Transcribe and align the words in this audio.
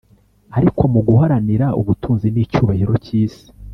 ariko 0.57 0.81
mu 0.93 0.99
guharanira 1.07 1.67
ubutunzi 1.79 2.27
n’icyubahiro 2.31 2.93
cy’isi 3.05 3.45